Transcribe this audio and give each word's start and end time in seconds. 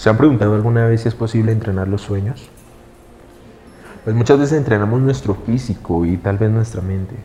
¿Se 0.00 0.08
han 0.08 0.16
preguntado 0.16 0.54
alguna 0.54 0.86
vez 0.86 1.02
si 1.02 1.08
es 1.08 1.14
posible 1.14 1.52
entrenar 1.52 1.86
los 1.86 2.00
sueños? 2.00 2.48
Pues 4.02 4.16
muchas 4.16 4.38
veces 4.38 4.56
entrenamos 4.56 4.98
nuestro 5.02 5.34
físico 5.34 6.06
y 6.06 6.16
tal 6.16 6.38
vez 6.38 6.50
nuestra 6.50 6.80
mente, 6.80 7.16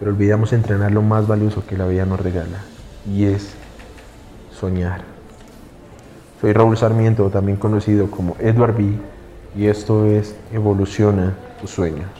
pero 0.00 0.10
olvidamos 0.10 0.52
entrenar 0.52 0.90
lo 0.90 1.02
más 1.02 1.28
valioso 1.28 1.64
que 1.64 1.78
la 1.78 1.86
vida 1.86 2.06
nos 2.06 2.18
regala, 2.18 2.64
y 3.08 3.26
es 3.26 3.54
soñar. 4.50 5.02
Soy 6.40 6.52
Raúl 6.52 6.76
Sarmiento, 6.76 7.30
también 7.30 7.58
conocido 7.58 8.10
como 8.10 8.34
Edward 8.40 8.76
B, 8.76 8.98
y 9.54 9.66
esto 9.68 10.04
es 10.06 10.34
Evoluciona 10.52 11.34
tus 11.60 11.70
sueños. 11.70 12.10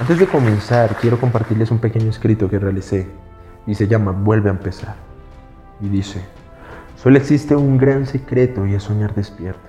Antes 0.00 0.18
de 0.18 0.26
comenzar, 0.26 0.96
quiero 0.96 1.20
compartirles 1.20 1.70
un 1.70 1.78
pequeño 1.78 2.10
escrito 2.10 2.50
que 2.50 2.58
realicé 2.58 3.06
y 3.68 3.74
se 3.74 3.86
llama 3.86 4.12
Vuelve 4.12 4.48
a 4.48 4.52
empezar. 4.52 4.96
Y 5.80 5.88
dice, 5.88 6.22
solo 6.96 7.18
existe 7.18 7.54
un 7.54 7.76
gran 7.76 8.06
secreto 8.06 8.66
y 8.66 8.74
es 8.74 8.82
soñar 8.82 9.14
despierto. 9.14 9.68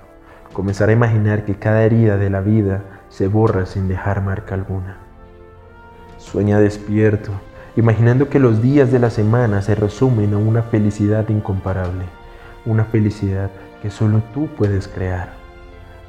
Comenzar 0.53 0.90
a 0.90 0.94
imaginar 0.94 1.44
que 1.44 1.55
cada 1.55 1.84
herida 1.84 2.17
de 2.17 2.30
la 2.30 2.40
vida 2.40 2.81
se 3.09 3.27
borra 3.27 3.66
sin 3.66 3.90
dejar 3.90 4.23
marca 4.23 4.55
alguna. 4.55 4.98
Sueña 6.17 6.59
despierto, 6.59 7.31
imaginando 7.76 8.30
que 8.30 8.40
los 8.40 8.62
días 8.62 8.90
de 8.90 8.99
la 8.99 9.09
semana 9.09 9.62
se 9.62 9.76
resumen 9.76 10.34
a 10.34 10.38
una 10.38 10.63
felicidad 10.63 11.27
incomparable, 11.27 12.05
una 12.66 12.85
felicidad 12.85 13.52
que 13.81 13.91
solo 13.91 14.21
tú 14.34 14.48
puedes 14.57 14.88
crear. 14.88 15.34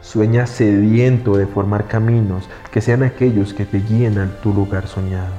Sueña 0.00 0.46
sediento 0.46 1.36
de 1.36 1.46
formar 1.46 1.88
caminos 1.88 2.48
que 2.70 2.80
sean 2.80 3.02
aquellos 3.02 3.52
que 3.52 3.64
te 3.64 3.80
guíen 3.80 4.18
a 4.18 4.28
tu 4.42 4.54
lugar 4.54 4.86
soñado. 4.86 5.34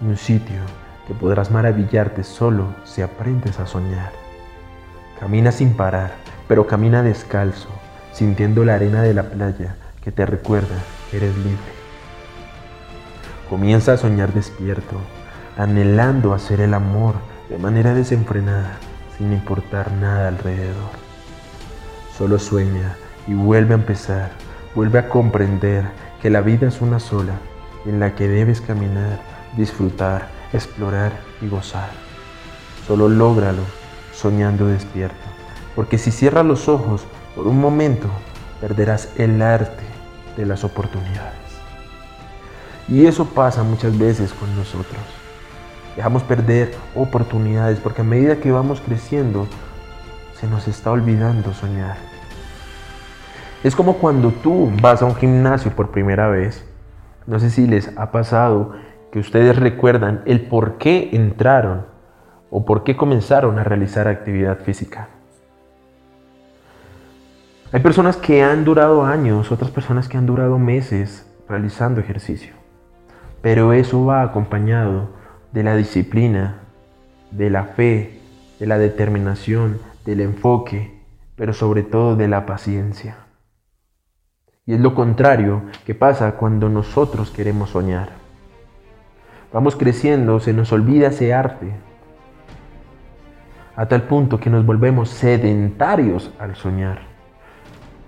Un 0.00 0.16
sitio 0.16 0.60
que 1.06 1.14
podrás 1.14 1.50
maravillarte 1.50 2.24
solo 2.24 2.74
si 2.84 3.02
aprendes 3.02 3.60
a 3.60 3.66
soñar. 3.66 4.12
Camina 5.20 5.52
sin 5.52 5.74
parar, 5.74 6.14
pero 6.48 6.66
camina 6.66 7.02
descalzo, 7.02 7.68
sintiendo 8.12 8.64
la 8.64 8.74
arena 8.74 9.02
de 9.02 9.14
la 9.14 9.24
playa 9.24 9.76
que 10.02 10.12
te 10.12 10.26
recuerda 10.26 10.76
que 11.10 11.18
eres 11.18 11.36
libre. 11.36 11.76
Comienza 13.48 13.92
a 13.92 13.96
soñar 13.96 14.32
despierto, 14.32 14.96
anhelando 15.56 16.34
hacer 16.34 16.60
el 16.60 16.74
amor 16.74 17.14
de 17.48 17.58
manera 17.58 17.94
desenfrenada, 17.94 18.78
sin 19.16 19.32
importar 19.32 19.92
nada 19.92 20.28
alrededor. 20.28 20.90
Solo 22.16 22.38
sueña 22.38 22.96
y 23.26 23.34
vuelve 23.34 23.74
a 23.74 23.78
empezar, 23.78 24.30
vuelve 24.74 24.98
a 24.98 25.08
comprender 25.08 25.84
que 26.20 26.30
la 26.30 26.40
vida 26.40 26.66
es 26.66 26.80
una 26.80 26.98
sola 26.98 27.34
en 27.84 28.00
la 28.00 28.14
que 28.14 28.28
debes 28.28 28.60
caminar, 28.60 29.20
disfrutar 29.56 30.35
explorar 30.52 31.12
y 31.40 31.48
gozar. 31.48 31.90
Solo 32.86 33.08
lógralo 33.08 33.62
soñando 34.12 34.66
despierto, 34.66 35.16
porque 35.74 35.98
si 35.98 36.10
cierras 36.10 36.46
los 36.46 36.68
ojos 36.68 37.04
por 37.34 37.46
un 37.46 37.60
momento, 37.60 38.08
perderás 38.60 39.10
el 39.16 39.42
arte 39.42 39.84
de 40.36 40.46
las 40.46 40.64
oportunidades. 40.64 41.34
Y 42.88 43.06
eso 43.06 43.26
pasa 43.26 43.62
muchas 43.62 43.98
veces 43.98 44.32
con 44.32 44.54
nosotros. 44.56 45.02
Dejamos 45.96 46.22
perder 46.22 46.74
oportunidades 46.94 47.80
porque 47.80 48.02
a 48.02 48.04
medida 48.04 48.36
que 48.36 48.52
vamos 48.52 48.80
creciendo, 48.80 49.46
se 50.38 50.46
nos 50.46 50.68
está 50.68 50.90
olvidando 50.90 51.52
soñar. 51.54 51.96
Es 53.64 53.74
como 53.74 53.94
cuando 53.94 54.30
tú 54.30 54.70
vas 54.80 55.02
a 55.02 55.06
un 55.06 55.16
gimnasio 55.16 55.72
por 55.72 55.90
primera 55.90 56.28
vez. 56.28 56.64
No 57.26 57.40
sé 57.40 57.50
si 57.50 57.66
les 57.66 57.90
ha 57.96 58.12
pasado 58.12 58.74
que 59.16 59.20
ustedes 59.20 59.56
recuerdan 59.56 60.20
el 60.26 60.42
por 60.42 60.76
qué 60.76 61.08
entraron 61.14 61.86
o 62.50 62.66
por 62.66 62.84
qué 62.84 62.98
comenzaron 62.98 63.58
a 63.58 63.64
realizar 63.64 64.08
actividad 64.08 64.58
física. 64.58 65.08
Hay 67.72 67.80
personas 67.80 68.18
que 68.18 68.42
han 68.42 68.66
durado 68.66 69.06
años, 69.06 69.50
otras 69.50 69.70
personas 69.70 70.06
que 70.06 70.18
han 70.18 70.26
durado 70.26 70.58
meses 70.58 71.26
realizando 71.48 71.98
ejercicio. 71.98 72.52
Pero 73.40 73.72
eso 73.72 74.04
va 74.04 74.20
acompañado 74.20 75.08
de 75.50 75.62
la 75.62 75.76
disciplina, 75.76 76.56
de 77.30 77.48
la 77.48 77.64
fe, 77.64 78.20
de 78.60 78.66
la 78.66 78.76
determinación, 78.76 79.78
del 80.04 80.20
enfoque, 80.20 81.00
pero 81.36 81.54
sobre 81.54 81.84
todo 81.84 82.16
de 82.16 82.28
la 82.28 82.44
paciencia. 82.44 83.16
Y 84.66 84.74
es 84.74 84.80
lo 84.80 84.94
contrario 84.94 85.62
que 85.86 85.94
pasa 85.94 86.32
cuando 86.32 86.68
nosotros 86.68 87.30
queremos 87.30 87.70
soñar. 87.70 88.25
Vamos 89.52 89.76
creciendo, 89.76 90.40
se 90.40 90.52
nos 90.52 90.72
olvida 90.72 91.08
ese 91.08 91.32
arte, 91.32 91.70
a 93.76 93.86
tal 93.86 94.02
punto 94.02 94.40
que 94.40 94.50
nos 94.50 94.66
volvemos 94.66 95.10
sedentarios 95.10 96.30
al 96.38 96.56
soñar. 96.56 97.00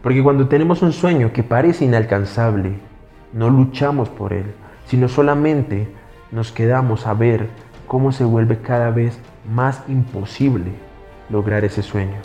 Porque 0.02 0.22
cuando 0.22 0.48
tenemos 0.48 0.82
un 0.82 0.92
sueño 0.92 1.32
que 1.32 1.42
parece 1.42 1.84
inalcanzable, 1.84 2.72
no 3.32 3.50
luchamos 3.50 4.08
por 4.08 4.32
él, 4.32 4.46
sino 4.86 5.08
solamente 5.08 5.88
nos 6.32 6.50
quedamos 6.50 7.06
a 7.06 7.14
ver 7.14 7.48
cómo 7.86 8.12
se 8.12 8.24
vuelve 8.24 8.58
cada 8.58 8.90
vez 8.90 9.18
más 9.48 9.82
imposible 9.88 10.72
lograr 11.30 11.64
ese 11.64 11.82
sueño. 11.82 12.16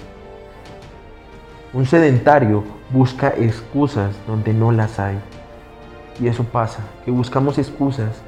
Un 1.74 1.86
sedentario 1.86 2.64
busca 2.92 3.30
excusas 3.30 4.16
donde 4.28 4.54
no 4.54 4.72
las 4.72 5.00
hay. 5.00 5.18
Y 6.20 6.28
eso 6.28 6.44
pasa, 6.44 6.82
que 7.04 7.12
buscamos 7.12 7.58
excusas 7.58 8.22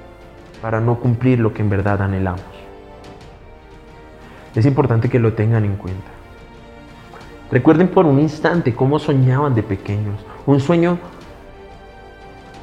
para 0.66 0.82
no 0.82 1.00
cumplir 1.00 1.40
lo 1.40 1.54
que 1.54 1.62
en 1.62 1.70
verdad 1.70 2.02
anhelamos. 2.02 2.42
Es 4.56 4.66
importante 4.66 5.10
que 5.10 5.20
lo 5.20 5.34
tengan 5.34 5.64
en 5.64 5.76
cuenta. 5.76 6.08
Recuerden 7.52 7.88
por 7.88 8.08
un 8.08 8.20
instante 8.20 8.74
cómo 8.74 8.98
soñaban 8.98 9.54
de 9.54 9.62
pequeños. 9.62 10.16
Un 10.48 10.60
sueño 10.60 10.98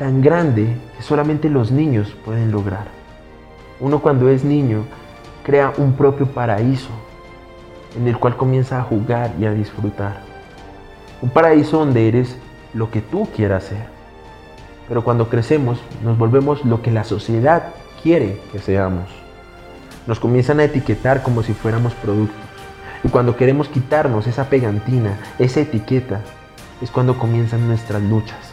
tan 0.00 0.20
grande 0.20 0.76
que 0.96 1.02
solamente 1.04 1.48
los 1.48 1.70
niños 1.70 2.12
pueden 2.24 2.50
lograr. 2.50 2.88
Uno 3.78 4.00
cuando 4.00 4.28
es 4.28 4.42
niño 4.42 4.82
crea 5.44 5.72
un 5.76 5.92
propio 5.92 6.26
paraíso 6.26 6.90
en 7.96 8.08
el 8.08 8.19
cual 8.19 8.36
comienza 8.36 8.80
a 8.80 8.82
jugar 8.82 9.30
y 9.38 9.44
a 9.44 9.52
disfrutar. 9.52 10.22
Un 11.20 11.30
paraíso 11.30 11.78
donde 11.78 12.08
eres 12.08 12.36
lo 12.74 12.90
que 12.90 13.00
tú 13.00 13.28
quieras 13.32 13.62
ser. 13.62 13.86
Pero 14.88 15.04
cuando 15.04 15.28
crecemos 15.28 15.80
nos 16.02 16.19
volvemos 16.19 16.64
lo 16.64 16.82
que 16.82 16.90
la 16.90 17.04
sociedad 17.04 17.74
quiere 18.02 18.40
que 18.50 18.58
seamos. 18.58 19.08
Nos 20.06 20.18
comienzan 20.18 20.60
a 20.60 20.64
etiquetar 20.64 21.22
como 21.22 21.42
si 21.42 21.54
fuéramos 21.54 21.94
productos. 21.94 22.36
Y 23.04 23.08
cuando 23.08 23.36
queremos 23.36 23.68
quitarnos 23.68 24.26
esa 24.26 24.48
pegantina, 24.48 25.18
esa 25.38 25.60
etiqueta, 25.60 26.20
es 26.80 26.90
cuando 26.90 27.18
comienzan 27.18 27.66
nuestras 27.68 28.02
luchas. 28.02 28.52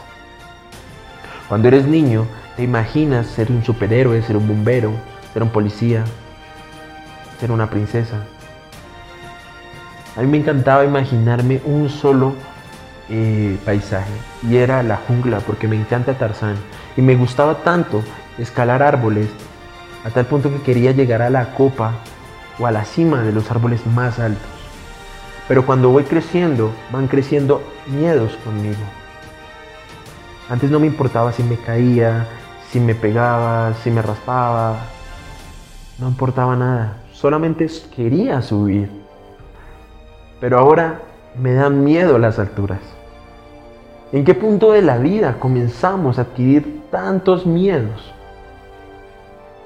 Cuando 1.48 1.68
eres 1.68 1.86
niño, 1.86 2.26
te 2.56 2.62
imaginas 2.62 3.26
ser 3.26 3.50
un 3.50 3.64
superhéroe, 3.64 4.22
ser 4.22 4.36
un 4.36 4.46
bombero, 4.46 4.92
ser 5.32 5.42
un 5.42 5.50
policía, 5.50 6.04
ser 7.40 7.50
una 7.50 7.68
princesa. 7.68 8.24
A 10.16 10.20
mí 10.20 10.26
me 10.26 10.38
encantaba 10.38 10.84
imaginarme 10.84 11.60
un 11.64 11.88
solo 11.88 12.34
eh, 13.08 13.58
paisaje 13.64 14.12
y 14.48 14.56
era 14.56 14.84
la 14.84 14.96
jungla 14.96 15.40
porque 15.40 15.66
me 15.66 15.74
encanta 15.74 16.14
Tarzán 16.14 16.54
y 16.96 17.02
me 17.02 17.16
gustaba 17.16 17.64
tanto 17.64 18.04
escalar 18.38 18.82
árboles 18.82 19.28
a 20.04 20.10
tal 20.10 20.26
punto 20.26 20.50
que 20.50 20.62
quería 20.62 20.92
llegar 20.92 21.22
a 21.22 21.30
la 21.30 21.54
copa 21.54 21.92
o 22.58 22.66
a 22.66 22.70
la 22.70 22.84
cima 22.84 23.22
de 23.22 23.32
los 23.32 23.50
árboles 23.50 23.86
más 23.86 24.18
altos. 24.18 24.48
Pero 25.48 25.66
cuando 25.66 25.90
voy 25.90 26.04
creciendo, 26.04 26.70
van 26.92 27.08
creciendo 27.08 27.62
miedos 27.86 28.36
conmigo. 28.44 28.78
Antes 30.48 30.70
no 30.70 30.80
me 30.80 30.86
importaba 30.86 31.32
si 31.32 31.42
me 31.42 31.56
caía, 31.56 32.26
si 32.70 32.80
me 32.80 32.94
pegaba, 32.94 33.74
si 33.82 33.90
me 33.90 34.02
raspaba. 34.02 34.76
No 35.98 36.08
importaba 36.08 36.56
nada. 36.56 36.98
Solamente 37.12 37.66
quería 37.94 38.40
subir. 38.42 38.90
Pero 40.40 40.58
ahora 40.58 41.00
me 41.38 41.52
dan 41.52 41.84
miedo 41.84 42.18
las 42.18 42.38
alturas. 42.38 42.80
¿En 44.12 44.24
qué 44.24 44.34
punto 44.34 44.72
de 44.72 44.82
la 44.82 44.98
vida 44.98 45.38
comenzamos 45.38 46.18
a 46.18 46.22
adquirir 46.22 46.82
tantos 46.90 47.46
miedos? 47.46 48.12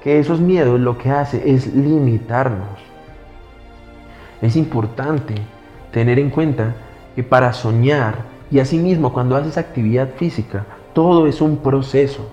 Que 0.05 0.19
esos 0.19 0.39
miedos 0.39 0.79
lo 0.79 0.99
que 0.99 1.09
hace 1.09 1.51
es 1.51 1.73
limitarnos. 1.73 2.79
Es 4.39 4.55
importante 4.55 5.33
tener 5.91 6.19
en 6.19 6.29
cuenta 6.29 6.75
que 7.15 7.23
para 7.23 7.51
soñar 7.53 8.17
y 8.51 8.59
asimismo 8.59 9.11
cuando 9.11 9.35
haces 9.35 9.57
actividad 9.57 10.09
física, 10.15 10.63
todo 10.93 11.25
es 11.25 11.41
un 11.41 11.57
proceso. 11.57 12.29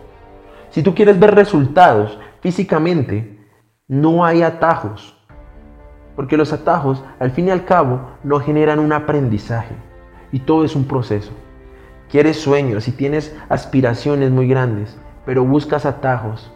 Si 0.68 0.82
tú 0.82 0.94
quieres 0.94 1.18
ver 1.18 1.34
resultados 1.34 2.18
físicamente, 2.42 3.38
no 3.88 4.22
hay 4.22 4.42
atajos. 4.42 5.16
Porque 6.14 6.36
los 6.36 6.52
atajos, 6.52 7.02
al 7.18 7.30
fin 7.30 7.48
y 7.48 7.52
al 7.52 7.64
cabo, 7.64 8.02
no 8.22 8.38
generan 8.40 8.80
un 8.80 8.92
aprendizaje. 8.92 9.74
Y 10.30 10.40
todo 10.40 10.66
es 10.66 10.76
un 10.76 10.84
proceso. 10.84 11.32
Quieres 12.10 12.38
sueños 12.38 12.86
y 12.86 12.92
tienes 12.92 13.34
aspiraciones 13.48 14.30
muy 14.30 14.46
grandes, 14.46 14.94
pero 15.24 15.42
buscas 15.46 15.86
atajos, 15.86 16.52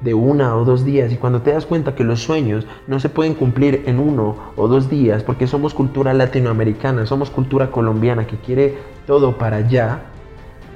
de 0.00 0.14
una 0.14 0.56
o 0.56 0.64
dos 0.64 0.84
días 0.84 1.12
y 1.12 1.16
cuando 1.16 1.42
te 1.42 1.52
das 1.52 1.66
cuenta 1.66 1.94
que 1.94 2.04
los 2.04 2.22
sueños 2.22 2.66
no 2.86 3.00
se 3.00 3.08
pueden 3.08 3.34
cumplir 3.34 3.82
en 3.86 3.98
uno 3.98 4.36
o 4.56 4.68
dos 4.68 4.88
días 4.88 5.22
porque 5.22 5.46
somos 5.46 5.74
cultura 5.74 6.14
latinoamericana, 6.14 7.06
somos 7.06 7.30
cultura 7.30 7.70
colombiana 7.70 8.26
que 8.26 8.36
quiere 8.36 8.78
todo 9.06 9.36
para 9.36 9.58
allá 9.58 10.02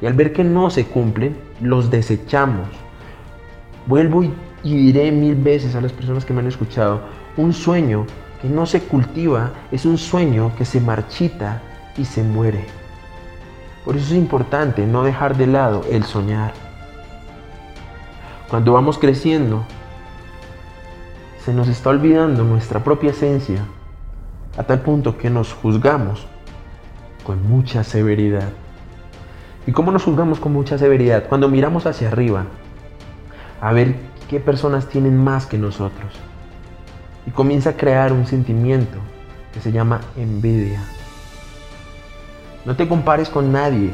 y 0.03 0.07
al 0.07 0.13
ver 0.15 0.33
que 0.33 0.45
no 0.45 0.71
se 0.71 0.85
cumplen, 0.87 1.37
los 1.61 1.91
desechamos. 1.91 2.69
Vuelvo 3.87 4.23
y, 4.23 4.33
diré 4.63 5.13
mil 5.13 5.35
veces 5.35 5.75
a 5.75 5.81
las 5.81 5.93
personas 5.93 6.25
que 6.25 6.33
me 6.33 6.41
han 6.41 6.47
escuchado, 6.47 7.01
un 7.37 7.53
sueño 7.53 8.07
que 8.43 8.49
no 8.49 8.67
se 8.67 8.81
cultiva 8.81 9.53
es 9.73 9.87
un 9.87 9.97
sueño 9.97 10.53
que 10.57 10.65
se 10.65 10.81
marchita 10.81 11.63
y 11.97 12.05
se 12.05 12.23
muere. 12.23 12.65
Por 13.85 13.97
eso 13.97 14.13
es 14.13 14.19
importante 14.19 14.87
no 14.87 15.05
dejar 15.05 15.37
de 15.37 15.47
lado 15.47 15.83
el 15.91 16.05
soñar. 16.05 16.64
Cuando 18.55 18.75
vamos 18.75 18.99
creciendo, 18.99 19.65
se 21.45 21.53
nos 21.53 21.67
está 21.67 21.91
olvidando 21.91 22.45
nuestra 22.45 22.85
propia 22.85 23.11
esencia 23.11 23.65
a 24.57 24.63
tal 24.63 24.79
punto 24.83 25.19
que 25.19 25.29
nos 25.29 25.53
juzgamos 25.53 26.25
con 27.27 27.43
mucha 27.49 27.83
severidad. 27.83 28.51
¿Y 29.67 29.73
cómo 29.73 29.91
nos 29.91 30.05
juzgamos 30.05 30.39
con 30.39 30.53
mucha 30.53 30.79
severidad? 30.79 31.25
Cuando 31.29 31.49
miramos 31.49 31.85
hacia 31.87 32.07
arriba 32.07 32.45
a 33.61 33.73
ver 33.73 33.97
qué 34.31 34.39
personas 34.39 34.89
tienen 34.89 35.17
más 35.17 35.47
que 35.47 35.59
nosotros. 35.59 36.15
Y 37.27 37.33
comienza 37.33 37.71
a 37.71 37.77
crear 37.77 38.13
un 38.13 38.25
sentimiento 38.25 38.99
que 39.53 39.61
se 39.61 39.73
llama 39.73 40.01
envidia. 40.17 40.81
No 42.65 42.77
te 42.77 42.87
compares 42.87 43.29
con 43.31 43.51
nadie, 43.51 43.91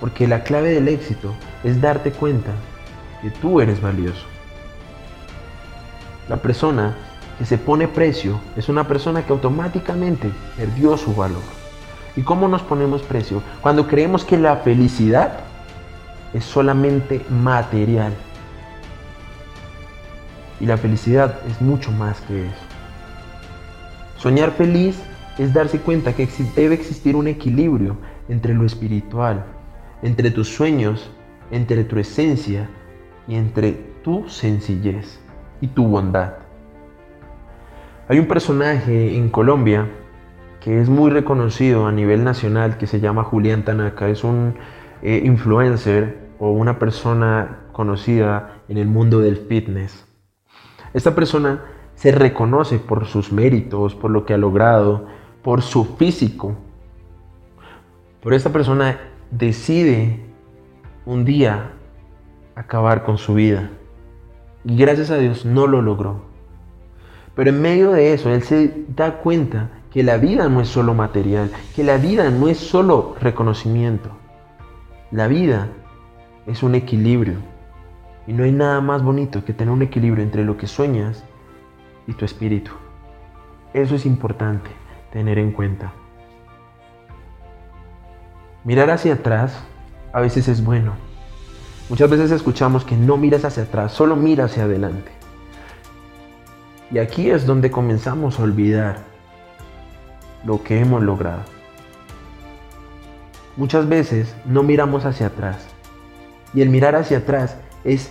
porque 0.00 0.28
la 0.28 0.42
clave 0.42 0.74
del 0.74 0.88
éxito 0.88 1.32
es 1.64 1.80
darte 1.80 2.12
cuenta 2.12 2.52
tú 3.30 3.60
eres 3.60 3.80
valioso. 3.80 4.24
La 6.28 6.36
persona 6.36 6.96
que 7.38 7.44
se 7.44 7.58
pone 7.58 7.88
precio 7.88 8.40
es 8.56 8.68
una 8.68 8.88
persona 8.88 9.24
que 9.24 9.32
automáticamente 9.32 10.30
perdió 10.56 10.96
su 10.96 11.14
valor. 11.14 11.42
¿Y 12.16 12.22
cómo 12.22 12.48
nos 12.48 12.62
ponemos 12.62 13.02
precio? 13.02 13.42
Cuando 13.60 13.86
creemos 13.86 14.24
que 14.24 14.38
la 14.38 14.56
felicidad 14.56 15.40
es 16.32 16.44
solamente 16.44 17.24
material. 17.28 18.12
Y 20.60 20.66
la 20.66 20.78
felicidad 20.78 21.38
es 21.48 21.60
mucho 21.60 21.92
más 21.92 22.20
que 22.22 22.46
eso. 22.46 22.64
Soñar 24.16 24.52
feliz 24.52 24.98
es 25.38 25.52
darse 25.52 25.78
cuenta 25.78 26.14
que 26.14 26.26
debe 26.56 26.74
existir 26.74 27.14
un 27.14 27.28
equilibrio 27.28 27.96
entre 28.28 28.54
lo 28.54 28.64
espiritual, 28.64 29.44
entre 30.02 30.30
tus 30.30 30.48
sueños, 30.48 31.10
entre 31.50 31.84
tu 31.84 31.98
esencia 31.98 32.68
y 33.28 33.36
entre 33.36 33.72
tu 34.02 34.28
sencillez 34.28 35.20
y 35.60 35.68
tu 35.68 35.86
bondad. 35.86 36.34
Hay 38.08 38.18
un 38.18 38.26
personaje 38.26 39.16
en 39.16 39.30
Colombia 39.30 39.88
que 40.60 40.80
es 40.80 40.88
muy 40.88 41.10
reconocido 41.10 41.86
a 41.86 41.92
nivel 41.92 42.24
nacional 42.24 42.76
que 42.78 42.86
se 42.86 43.00
llama 43.00 43.24
Julián 43.24 43.64
Tanaka. 43.64 44.08
Es 44.08 44.24
un 44.24 44.54
eh, 45.02 45.22
influencer 45.24 46.26
o 46.38 46.50
una 46.50 46.78
persona 46.78 47.60
conocida 47.72 48.62
en 48.68 48.78
el 48.78 48.86
mundo 48.86 49.20
del 49.20 49.36
fitness. 49.36 50.06
Esta 50.92 51.14
persona 51.14 51.62
se 51.94 52.12
reconoce 52.12 52.78
por 52.78 53.06
sus 53.06 53.32
méritos, 53.32 53.94
por 53.94 54.10
lo 54.10 54.24
que 54.24 54.34
ha 54.34 54.38
logrado, 54.38 55.06
por 55.42 55.62
su 55.62 55.84
físico. 55.84 56.56
Pero 58.22 58.34
esta 58.34 58.50
persona 58.50 58.98
decide 59.30 60.20
un 61.04 61.24
día 61.24 61.75
acabar 62.56 63.04
con 63.04 63.18
su 63.18 63.34
vida. 63.34 63.70
Y 64.64 64.76
gracias 64.76 65.10
a 65.10 65.18
Dios 65.18 65.44
no 65.44 65.68
lo 65.68 65.80
logró. 65.80 66.22
Pero 67.36 67.50
en 67.50 67.62
medio 67.62 67.92
de 67.92 68.14
eso, 68.14 68.30
él 68.30 68.42
se 68.42 68.86
da 68.88 69.18
cuenta 69.18 69.68
que 69.92 70.02
la 70.02 70.16
vida 70.16 70.48
no 70.48 70.60
es 70.60 70.68
solo 70.68 70.94
material, 70.94 71.52
que 71.76 71.84
la 71.84 71.98
vida 71.98 72.30
no 72.30 72.48
es 72.48 72.58
solo 72.58 73.14
reconocimiento. 73.20 74.10
La 75.12 75.28
vida 75.28 75.68
es 76.46 76.62
un 76.62 76.74
equilibrio. 76.74 77.36
Y 78.26 78.32
no 78.32 78.42
hay 78.42 78.52
nada 78.52 78.80
más 78.80 79.02
bonito 79.02 79.44
que 79.44 79.52
tener 79.52 79.72
un 79.72 79.82
equilibrio 79.82 80.24
entre 80.24 80.44
lo 80.44 80.56
que 80.56 80.66
sueñas 80.66 81.22
y 82.08 82.14
tu 82.14 82.24
espíritu. 82.24 82.72
Eso 83.72 83.94
es 83.94 84.06
importante 84.06 84.70
tener 85.12 85.38
en 85.38 85.52
cuenta. 85.52 85.92
Mirar 88.64 88.90
hacia 88.90 89.14
atrás 89.14 89.62
a 90.12 90.20
veces 90.20 90.48
es 90.48 90.64
bueno. 90.64 91.05
Muchas 91.88 92.10
veces 92.10 92.30
escuchamos 92.30 92.84
que 92.84 92.96
no 92.96 93.16
miras 93.16 93.44
hacia 93.44 93.64
atrás, 93.64 93.92
solo 93.92 94.16
mira 94.16 94.46
hacia 94.46 94.64
adelante. 94.64 95.12
Y 96.90 96.98
aquí 96.98 97.30
es 97.30 97.46
donde 97.46 97.70
comenzamos 97.70 98.38
a 98.38 98.42
olvidar 98.42 98.98
lo 100.44 100.62
que 100.62 100.80
hemos 100.80 101.02
logrado. 101.02 101.42
Muchas 103.56 103.88
veces 103.88 104.34
no 104.44 104.62
miramos 104.62 105.04
hacia 105.04 105.28
atrás. 105.28 105.66
Y 106.54 106.62
el 106.62 106.70
mirar 106.70 106.94
hacia 106.94 107.18
atrás 107.18 107.56
es 107.84 108.10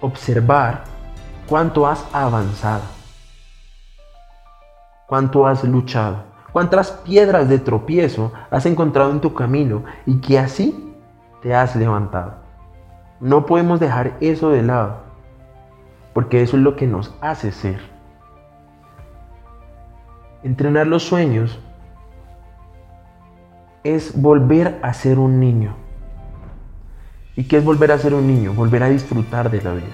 observar 0.00 0.84
cuánto 1.46 1.86
has 1.86 2.04
avanzado 2.12 3.00
cuánto 5.10 5.44
has 5.44 5.64
luchado, 5.64 6.22
cuántas 6.52 6.92
piedras 6.92 7.48
de 7.48 7.58
tropiezo 7.58 8.32
has 8.48 8.64
encontrado 8.64 9.10
en 9.10 9.20
tu 9.20 9.34
camino 9.34 9.82
y 10.06 10.20
que 10.20 10.38
así 10.38 10.89
te 11.42 11.54
has 11.54 11.76
levantado. 11.76 12.34
No 13.20 13.46
podemos 13.46 13.80
dejar 13.80 14.16
eso 14.20 14.50
de 14.50 14.62
lado, 14.62 14.98
porque 16.14 16.42
eso 16.42 16.56
es 16.56 16.62
lo 16.62 16.76
que 16.76 16.86
nos 16.86 17.14
hace 17.20 17.52
ser. 17.52 17.80
Entrenar 20.42 20.86
los 20.86 21.02
sueños 21.02 21.58
es 23.84 24.20
volver 24.20 24.78
a 24.82 24.92
ser 24.94 25.18
un 25.18 25.38
niño. 25.38 25.74
¿Y 27.36 27.44
qué 27.44 27.58
es 27.58 27.64
volver 27.64 27.92
a 27.92 27.98
ser 27.98 28.14
un 28.14 28.26
niño? 28.26 28.52
Volver 28.52 28.82
a 28.82 28.88
disfrutar 28.88 29.50
de 29.50 29.62
la 29.62 29.74
vida. 29.74 29.86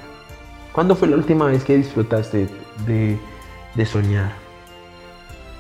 ¿Cuándo 0.72 0.94
fue 0.94 1.08
la 1.08 1.16
última 1.16 1.46
vez 1.46 1.64
que 1.64 1.76
disfrutaste 1.76 2.48
de, 2.87 3.19
de 3.75 3.87
soñar? 3.87 4.32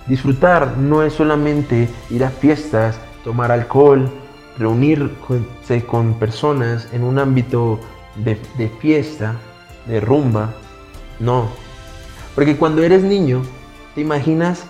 Disfrutar 0.06 0.76
no 0.76 1.02
es 1.02 1.14
solamente 1.14 1.88
ir 2.10 2.24
a 2.24 2.30
fiestas, 2.30 3.00
tomar 3.24 3.50
alcohol, 3.50 4.08
reunirse 4.58 5.84
con 5.86 6.14
personas 6.14 6.88
en 6.92 7.02
un 7.02 7.18
ámbito 7.18 7.78
de, 8.16 8.36
fiesta, 8.80 9.36
de 9.86 10.00
rumba. 10.00 10.54
No. 11.20 11.48
Porque 12.34 12.56
cuando 12.56 12.82
eres 12.82 13.02
niño, 13.02 13.42
te 13.94 14.00
imaginas 14.00 14.64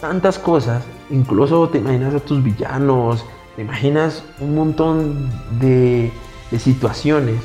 tantas 0.00 0.38
cosas, 0.38 0.84
incluso 1.10 1.68
te 1.68 1.78
imaginas 1.78 2.14
a 2.14 2.20
tus 2.20 2.42
villanos, 2.42 3.24
te 3.56 3.62
imaginas 3.62 4.24
un 4.40 4.54
montón 4.54 5.30
de, 5.58 6.12
situaciones 6.58 7.40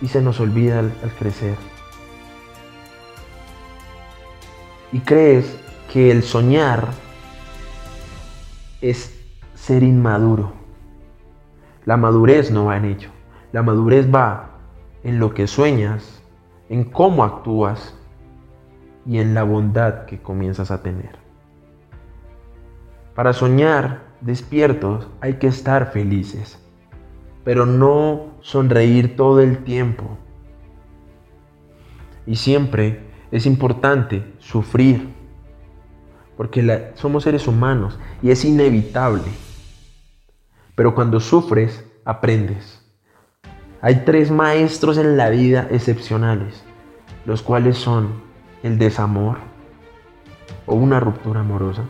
y 0.00 0.08
se 0.08 0.22
nos 0.22 0.40
olvida 0.40 0.78
al 0.78 1.14
crecer. 1.18 1.54
Y 4.90 5.00
crees 5.00 5.44
que 5.92 6.10
el 6.10 6.22
soñar 6.22 6.88
es 8.80 9.13
ser 9.64 9.82
inmaduro. 9.82 10.52
La 11.86 11.96
madurez 11.96 12.50
no 12.50 12.66
va 12.66 12.76
en 12.76 12.84
ello. 12.84 13.08
La 13.50 13.62
madurez 13.62 14.14
va 14.14 14.50
en 15.02 15.18
lo 15.18 15.32
que 15.32 15.46
sueñas, 15.46 16.22
en 16.68 16.84
cómo 16.84 17.24
actúas 17.24 17.96
y 19.06 19.20
en 19.20 19.32
la 19.32 19.42
bondad 19.42 20.04
que 20.04 20.20
comienzas 20.20 20.70
a 20.70 20.82
tener. 20.82 21.16
Para 23.14 23.32
soñar 23.32 24.02
despiertos 24.20 25.08
hay 25.22 25.34
que 25.34 25.46
estar 25.46 25.92
felices, 25.92 26.62
pero 27.42 27.64
no 27.64 28.34
sonreír 28.42 29.16
todo 29.16 29.40
el 29.40 29.64
tiempo. 29.64 30.18
Y 32.26 32.36
siempre 32.36 33.00
es 33.30 33.46
importante 33.46 34.30
sufrir 34.40 35.08
porque 36.36 36.92
somos 36.96 37.22
seres 37.22 37.48
humanos 37.48 37.98
y 38.22 38.30
es 38.30 38.44
inevitable. 38.44 39.22
Pero 40.74 40.94
cuando 40.94 41.20
sufres, 41.20 41.84
aprendes. 42.04 42.80
Hay 43.80 44.04
tres 44.04 44.30
maestros 44.30 44.98
en 44.98 45.16
la 45.16 45.28
vida 45.30 45.68
excepcionales, 45.70 46.64
los 47.26 47.42
cuales 47.42 47.76
son 47.76 48.22
el 48.62 48.78
desamor 48.78 49.38
o 50.66 50.74
una 50.74 51.00
ruptura 51.00 51.40
amorosa, 51.40 51.82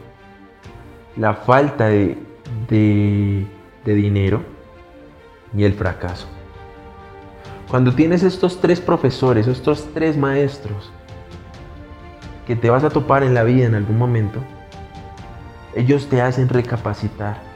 la 1.17 1.35
falta 1.35 1.87
de, 1.87 2.19
de 2.69 3.95
dinero 3.95 4.43
y 5.57 5.65
el 5.65 5.75
fracaso. 5.75 6.27
Cuando 7.71 7.95
tienes 7.95 8.23
estos 8.23 8.61
tres 8.61 8.81
profesores, 8.81 9.47
estos 9.47 9.93
tres 9.95 10.17
maestros, 10.17 10.93
que 12.47 12.57
te 12.57 12.71
vas 12.71 12.85
a 12.85 12.91
topar 12.91 13.23
en 13.23 13.35
la 13.35 13.45
vida 13.45 13.67
en 13.67 13.75
algún 13.75 13.97
momento, 13.97 14.41
ellos 15.75 16.09
te 16.09 16.21
hacen 16.21 16.49
recapacitar 16.49 17.54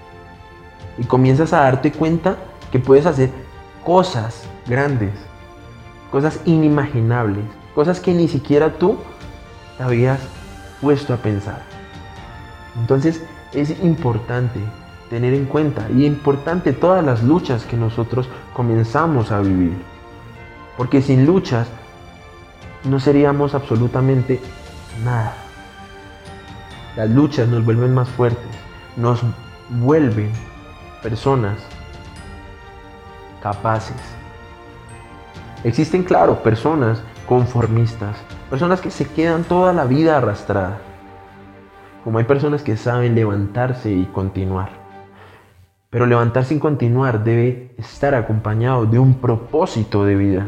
y 0.99 1.05
comienzas 1.05 1.53
a 1.53 1.61
darte 1.61 1.93
cuenta 1.93 2.37
que 2.71 2.79
puedes 2.79 3.07
hacer 3.07 3.31
cosas 3.85 4.45
grandes 4.67 5.13
cosas 6.11 6.41
inimaginables, 6.45 7.45
cosas 7.75 8.01
que 8.01 8.15
ni 8.15 8.29
siquiera 8.29 8.79
tú 8.79 8.97
habías 9.79 10.21
puesto 10.81 11.15
a 11.15 11.19
pensar. 11.19 11.63
Entonces 12.81 13.23
es 13.53 13.71
importante 13.83 14.61
tener 15.11 15.35
en 15.35 15.47
cuenta 15.47 15.87
y 15.91 16.05
importante 16.05 16.73
todas 16.73 17.05
las 17.05 17.23
luchas 17.23 17.65
que 17.65 17.77
nosotros 17.77 18.29
comenzamos 18.55 19.31
a 19.31 19.41
vivir. 19.41 19.77
Porque 20.77 21.03
sin 21.03 21.27
luchas 21.27 21.69
no 22.85 23.01
seríamos 23.01 23.55
absolutamente 23.55 24.41
nada. 25.05 25.35
Las 26.97 27.11
luchas 27.11 27.49
nos 27.49 27.65
vuelven 27.65 27.95
más 27.95 28.09
fuertes, 28.09 28.49
nos 28.97 29.21
vuelven 29.69 30.31
personas 31.03 31.59
capaces. 33.43 33.97
Existen, 35.65 36.03
claro, 36.03 36.43
personas 36.43 37.03
conformistas, 37.27 38.17
personas 38.51 38.81
que 38.81 38.91
se 38.91 39.07
quedan 39.07 39.45
toda 39.45 39.73
la 39.73 39.85
vida 39.85 40.17
arrastradas, 40.17 40.79
como 42.05 42.19
hay 42.19 42.25
personas 42.25 42.63
que 42.63 42.77
saben 42.77 43.15
levantarse 43.15 43.93
y 43.93 44.07
continuar. 44.07 44.71
Pero 45.91 46.07
levantarse 46.07 46.55
y 46.55 46.59
continuar 46.59 47.25
debe 47.25 47.75
estar 47.79 48.15
acompañado 48.15 48.87
de 48.87 48.99
un 48.99 49.15
propósito 49.15 50.05
de 50.05 50.17
vida. 50.17 50.47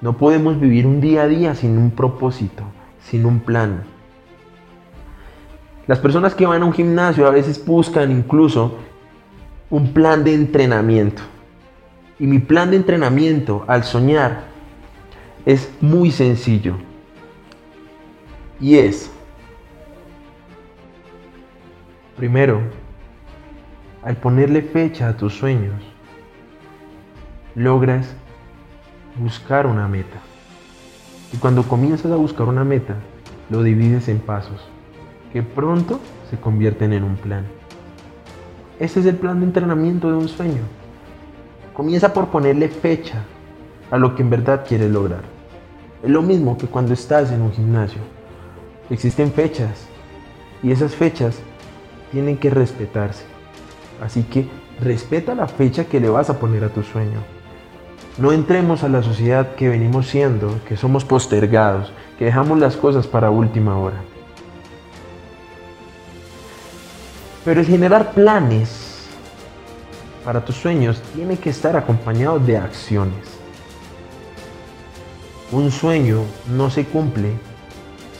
No 0.00 0.16
podemos 0.16 0.58
vivir 0.58 0.86
un 0.86 1.00
día 1.00 1.22
a 1.22 1.26
día 1.26 1.54
sin 1.54 1.76
un 1.76 1.90
propósito, 1.90 2.64
sin 3.00 3.26
un 3.26 3.40
plan. 3.40 3.82
Las 5.86 5.98
personas 5.98 6.34
que 6.34 6.46
van 6.46 6.62
a 6.62 6.66
un 6.66 6.72
gimnasio 6.72 7.26
a 7.26 7.30
veces 7.30 7.62
buscan 7.64 8.10
incluso 8.10 8.78
un 9.70 9.92
plan 9.92 10.24
de 10.24 10.34
entrenamiento. 10.34 11.22
Y 12.18 12.26
mi 12.26 12.38
plan 12.38 12.70
de 12.70 12.76
entrenamiento 12.76 13.64
al 13.66 13.84
soñar 13.84 14.42
es 15.46 15.70
muy 15.80 16.10
sencillo. 16.10 16.76
Y 18.60 18.76
es, 18.76 19.10
primero, 22.16 22.60
al 24.02 24.16
ponerle 24.16 24.60
fecha 24.60 25.08
a 25.08 25.16
tus 25.16 25.34
sueños, 25.34 25.80
logras 27.54 28.14
buscar 29.16 29.66
una 29.66 29.88
meta. 29.88 30.18
Y 31.32 31.38
cuando 31.38 31.62
comienzas 31.62 32.10
a 32.12 32.16
buscar 32.16 32.48
una 32.48 32.64
meta, 32.64 32.96
lo 33.48 33.62
divides 33.62 34.08
en 34.08 34.18
pasos, 34.18 34.68
que 35.32 35.42
pronto 35.42 36.00
se 36.28 36.36
convierten 36.38 36.92
en 36.92 37.04
un 37.04 37.16
plan. 37.16 37.59
Este 38.80 39.00
es 39.00 39.06
el 39.06 39.16
plan 39.16 39.40
de 39.40 39.44
entrenamiento 39.44 40.08
de 40.08 40.16
un 40.16 40.26
sueño. 40.26 40.62
Comienza 41.74 42.14
por 42.14 42.28
ponerle 42.28 42.70
fecha 42.70 43.22
a 43.90 43.98
lo 43.98 44.14
que 44.14 44.22
en 44.22 44.30
verdad 44.30 44.64
quieres 44.66 44.90
lograr. 44.90 45.20
Es 46.02 46.08
lo 46.08 46.22
mismo 46.22 46.56
que 46.56 46.66
cuando 46.66 46.94
estás 46.94 47.30
en 47.30 47.42
un 47.42 47.52
gimnasio. 47.52 48.00
Existen 48.88 49.32
fechas 49.32 49.86
y 50.62 50.72
esas 50.72 50.94
fechas 50.94 51.38
tienen 52.10 52.38
que 52.38 52.48
respetarse. 52.48 53.24
Así 54.02 54.22
que 54.22 54.48
respeta 54.80 55.34
la 55.34 55.46
fecha 55.46 55.84
que 55.84 56.00
le 56.00 56.08
vas 56.08 56.30
a 56.30 56.38
poner 56.38 56.64
a 56.64 56.70
tu 56.70 56.82
sueño. 56.82 57.20
No 58.16 58.32
entremos 58.32 58.82
a 58.82 58.88
la 58.88 59.02
sociedad 59.02 59.56
que 59.56 59.68
venimos 59.68 60.08
siendo, 60.08 60.58
que 60.66 60.78
somos 60.78 61.04
postergados, 61.04 61.92
que 62.18 62.24
dejamos 62.24 62.58
las 62.58 62.78
cosas 62.78 63.06
para 63.06 63.30
última 63.30 63.78
hora. 63.78 64.00
Pero 67.44 67.60
el 67.60 67.66
generar 67.66 68.12
planes 68.12 69.06
para 70.24 70.44
tus 70.44 70.56
sueños 70.56 71.00
tiene 71.14 71.38
que 71.38 71.50
estar 71.50 71.76
acompañado 71.76 72.38
de 72.38 72.58
acciones. 72.58 73.40
Un 75.50 75.70
sueño 75.70 76.22
no 76.48 76.70
se 76.70 76.84
cumple 76.84 77.32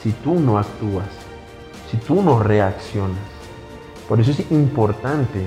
si 0.01 0.11
tú 0.11 0.39
no 0.39 0.57
actúas, 0.57 1.07
si 1.89 1.97
tú 1.97 2.21
no 2.21 2.39
reaccionas. 2.39 3.19
Por 4.09 4.19
eso 4.19 4.31
es 4.31 4.51
importante 4.51 5.45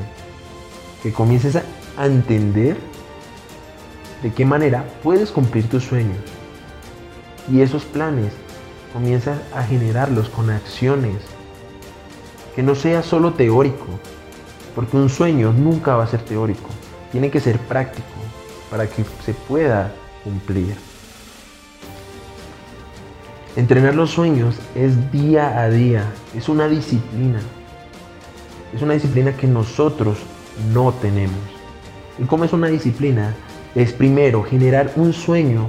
que 1.02 1.12
comiences 1.12 1.56
a 1.96 2.06
entender 2.06 2.78
de 4.22 4.32
qué 4.32 4.46
manera 4.46 4.84
puedes 5.02 5.30
cumplir 5.30 5.68
tus 5.68 5.84
sueños. 5.84 6.16
Y 7.52 7.60
esos 7.60 7.84
planes 7.84 8.32
comienzas 8.92 9.38
a 9.54 9.62
generarlos 9.64 10.30
con 10.30 10.48
acciones. 10.48 11.16
Que 12.54 12.62
no 12.62 12.74
sea 12.74 13.02
solo 13.02 13.32
teórico, 13.32 13.86
porque 14.74 14.96
un 14.96 15.08
sueño 15.08 15.52
nunca 15.52 15.96
va 15.96 16.04
a 16.04 16.06
ser 16.06 16.22
teórico. 16.22 16.68
Tiene 17.12 17.30
que 17.30 17.40
ser 17.40 17.58
práctico 17.58 18.06
para 18.70 18.86
que 18.86 19.04
se 19.24 19.34
pueda 19.34 19.92
cumplir. 20.22 20.74
Entrenar 23.56 23.94
los 23.94 24.10
sueños 24.10 24.56
es 24.74 25.12
día 25.12 25.60
a 25.60 25.68
día, 25.68 26.04
es 26.34 26.48
una 26.48 26.68
disciplina. 26.68 27.40
Es 28.74 28.82
una 28.82 28.94
disciplina 28.94 29.36
que 29.36 29.46
nosotros 29.46 30.18
no 30.72 30.92
tenemos. 30.92 31.38
¿Y 32.18 32.24
cómo 32.24 32.44
es 32.44 32.52
una 32.52 32.68
disciplina? 32.68 33.34
es 33.74 33.92
primero 33.92 34.42
generar 34.44 34.92
un 34.96 35.12
sueño 35.12 35.68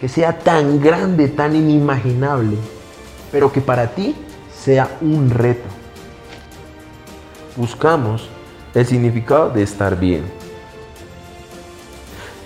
que 0.00 0.08
sea 0.08 0.38
tan 0.38 0.80
grande, 0.80 1.28
tan 1.28 1.56
inimaginable, 1.56 2.56
pero 3.30 3.52
que 3.52 3.60
para 3.60 3.94
ti 3.94 4.14
sea 4.54 4.98
un 5.00 5.30
reto. 5.30 5.81
Buscamos 7.56 8.28
el 8.74 8.86
significado 8.86 9.50
de 9.50 9.62
estar 9.62 9.98
bien. 9.98 10.22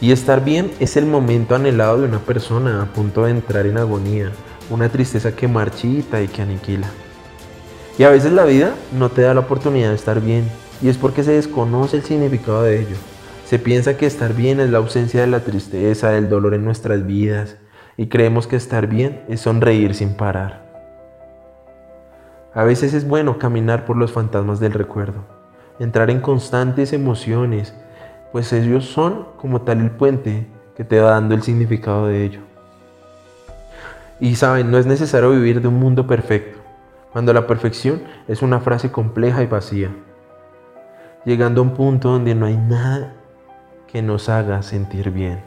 Y 0.00 0.12
estar 0.12 0.44
bien 0.44 0.72
es 0.80 0.96
el 0.96 1.06
momento 1.06 1.54
anhelado 1.54 2.00
de 2.00 2.08
una 2.08 2.18
persona 2.18 2.82
a 2.82 2.86
punto 2.86 3.24
de 3.24 3.30
entrar 3.30 3.66
en 3.66 3.78
agonía, 3.78 4.32
una 4.68 4.88
tristeza 4.88 5.34
que 5.34 5.48
marchita 5.48 6.20
y 6.20 6.28
que 6.28 6.42
aniquila. 6.42 6.88
Y 7.98 8.02
a 8.02 8.10
veces 8.10 8.32
la 8.32 8.44
vida 8.44 8.74
no 8.98 9.08
te 9.08 9.22
da 9.22 9.32
la 9.32 9.40
oportunidad 9.40 9.90
de 9.90 9.94
estar 9.94 10.20
bien, 10.20 10.50
y 10.82 10.88
es 10.88 10.98
porque 10.98 11.22
se 11.22 11.32
desconoce 11.32 11.96
el 11.96 12.02
significado 12.02 12.62
de 12.62 12.80
ello. 12.80 12.96
Se 13.46 13.58
piensa 13.58 13.96
que 13.96 14.06
estar 14.06 14.34
bien 14.34 14.60
es 14.60 14.70
la 14.70 14.78
ausencia 14.78 15.20
de 15.20 15.28
la 15.28 15.40
tristeza, 15.40 16.10
del 16.10 16.28
dolor 16.28 16.54
en 16.54 16.64
nuestras 16.64 17.06
vidas 17.06 17.56
y 17.96 18.08
creemos 18.08 18.46
que 18.46 18.56
estar 18.56 18.86
bien 18.86 19.22
es 19.28 19.40
sonreír 19.40 19.94
sin 19.94 20.14
parar. 20.14 20.65
A 22.56 22.64
veces 22.64 22.94
es 22.94 23.06
bueno 23.06 23.38
caminar 23.38 23.84
por 23.84 23.98
los 23.98 24.12
fantasmas 24.12 24.60
del 24.60 24.72
recuerdo, 24.72 25.26
entrar 25.78 26.08
en 26.08 26.20
constantes 26.20 26.94
emociones, 26.94 27.74
pues 28.32 28.50
ellos 28.54 28.86
son 28.86 29.26
como 29.36 29.60
tal 29.60 29.82
el 29.82 29.90
puente 29.90 30.46
que 30.74 30.82
te 30.82 30.98
va 30.98 31.10
dando 31.10 31.34
el 31.34 31.42
significado 31.42 32.06
de 32.06 32.24
ello. 32.24 32.40
Y 34.20 34.36
saben, 34.36 34.70
no 34.70 34.78
es 34.78 34.86
necesario 34.86 35.32
vivir 35.32 35.60
de 35.60 35.68
un 35.68 35.78
mundo 35.78 36.06
perfecto, 36.06 36.58
cuando 37.12 37.34
la 37.34 37.46
perfección 37.46 38.00
es 38.26 38.40
una 38.40 38.58
frase 38.58 38.90
compleja 38.90 39.42
y 39.42 39.46
vacía, 39.46 39.90
llegando 41.26 41.60
a 41.60 41.64
un 41.64 41.74
punto 41.74 42.08
donde 42.08 42.34
no 42.34 42.46
hay 42.46 42.56
nada 42.56 43.12
que 43.86 44.00
nos 44.00 44.30
haga 44.30 44.62
sentir 44.62 45.10
bien. 45.10 45.40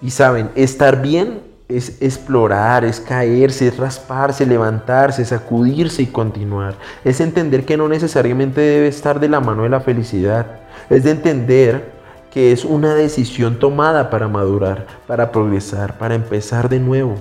Y 0.00 0.10
saben, 0.10 0.48
estar 0.54 1.02
bien 1.02 1.55
es 1.68 2.00
explorar, 2.00 2.84
es 2.84 3.00
caerse, 3.00 3.68
es 3.68 3.76
rasparse, 3.76 4.46
levantarse, 4.46 5.24
sacudirse 5.24 6.02
y 6.02 6.06
continuar. 6.06 6.74
Es 7.04 7.20
entender 7.20 7.64
que 7.64 7.76
no 7.76 7.88
necesariamente 7.88 8.60
debe 8.60 8.88
estar 8.88 9.20
de 9.20 9.28
la 9.28 9.40
mano 9.40 9.64
de 9.64 9.68
la 9.68 9.80
felicidad. 9.80 10.46
Es 10.90 11.04
de 11.04 11.10
entender 11.10 11.92
que 12.30 12.52
es 12.52 12.64
una 12.64 12.94
decisión 12.94 13.58
tomada 13.58 14.10
para 14.10 14.28
madurar, 14.28 14.86
para 15.06 15.32
progresar, 15.32 15.98
para 15.98 16.14
empezar 16.14 16.68
de 16.68 16.78
nuevo. 16.78 17.14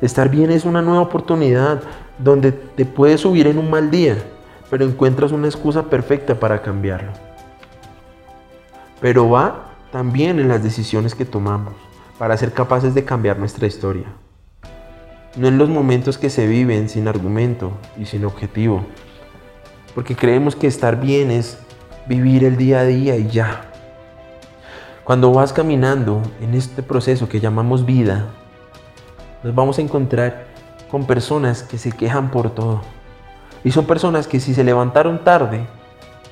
Estar 0.00 0.28
bien 0.28 0.50
es 0.50 0.64
una 0.64 0.82
nueva 0.82 1.02
oportunidad 1.02 1.80
donde 2.18 2.52
te 2.52 2.84
puedes 2.84 3.22
subir 3.22 3.46
en 3.46 3.58
un 3.58 3.70
mal 3.70 3.90
día, 3.90 4.16
pero 4.70 4.84
encuentras 4.84 5.32
una 5.32 5.46
excusa 5.46 5.84
perfecta 5.84 6.34
para 6.34 6.60
cambiarlo 6.60 7.12
pero 9.04 9.28
va 9.28 9.66
también 9.92 10.40
en 10.40 10.48
las 10.48 10.62
decisiones 10.62 11.14
que 11.14 11.26
tomamos 11.26 11.74
para 12.24 12.38
ser 12.38 12.54
capaces 12.54 12.94
de 12.94 13.04
cambiar 13.04 13.38
nuestra 13.38 13.66
historia. 13.66 14.06
No 15.36 15.46
en 15.46 15.58
los 15.58 15.68
momentos 15.68 16.16
que 16.16 16.30
se 16.30 16.46
viven 16.46 16.88
sin 16.88 17.06
argumento 17.06 17.72
y 17.98 18.06
sin 18.06 18.24
objetivo, 18.24 18.82
porque 19.94 20.16
creemos 20.16 20.56
que 20.56 20.66
estar 20.66 20.98
bien 20.98 21.30
es 21.30 21.58
vivir 22.06 22.44
el 22.44 22.56
día 22.56 22.80
a 22.80 22.84
día 22.84 23.18
y 23.18 23.28
ya. 23.28 23.70
Cuando 25.04 25.34
vas 25.34 25.52
caminando 25.52 26.22
en 26.40 26.54
este 26.54 26.82
proceso 26.82 27.28
que 27.28 27.40
llamamos 27.40 27.84
vida, 27.84 28.28
nos 29.42 29.54
vamos 29.54 29.78
a 29.78 29.82
encontrar 29.82 30.46
con 30.90 31.04
personas 31.04 31.62
que 31.62 31.76
se 31.76 31.92
quejan 31.92 32.30
por 32.30 32.54
todo. 32.54 32.80
Y 33.64 33.70
son 33.70 33.84
personas 33.84 34.26
que 34.26 34.40
si 34.40 34.54
se 34.54 34.64
levantaron 34.64 35.24
tarde, 35.24 35.66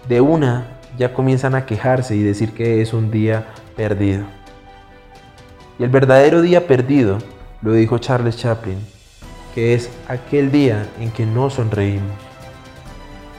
de 0.09 0.23
una 0.23 0.69
ya 0.97 1.13
comienzan 1.13 1.55
a 1.55 1.67
quejarse 1.67 2.17
y 2.17 2.23
decir 2.23 2.55
que 2.55 2.81
es 2.81 2.95
un 2.95 3.11
día 3.11 3.49
perdido. 3.77 4.25
Y 5.79 5.85
el 5.85 5.91
verdadero 5.91 6.43
día 6.43 6.67
perdido, 6.67 7.19
lo 7.63 7.73
dijo 7.73 7.99
Charles 7.99 8.37
Chaplin, 8.37 8.79
que 9.55 9.75
es 9.75 9.91
aquel 10.09 10.51
día 10.51 10.89
en 11.01 11.11
que 11.11 11.27
no 11.27 11.51
sonreímos. 11.51 12.13